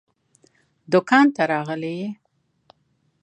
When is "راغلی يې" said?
1.51-2.09